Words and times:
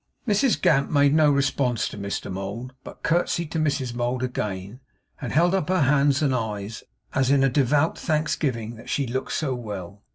Mrs 0.27 0.59
Gamp 0.59 0.89
made 0.89 1.13
no 1.13 1.29
response 1.29 1.87
to 1.89 1.95
Mr 1.95 2.31
Mould, 2.31 2.73
but 2.83 3.03
curtseyed 3.03 3.51
to 3.51 3.59
Mrs 3.59 3.93
Mould 3.93 4.23
again, 4.23 4.79
and 5.21 5.31
held 5.31 5.53
up 5.53 5.69
her 5.69 5.81
hands 5.81 6.23
and 6.23 6.33
eyes, 6.33 6.83
as 7.13 7.29
in 7.29 7.43
a 7.43 7.49
devout 7.49 7.99
thanksgiving 7.99 8.77
that 8.77 8.89
she 8.89 9.05
looked 9.05 9.33
so 9.33 9.53
well. 9.53 10.01